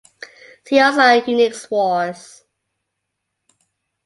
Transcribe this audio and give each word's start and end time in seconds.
See 0.65 0.79
also 0.79 0.99
Unix 1.01 1.69
wars. 1.69 2.43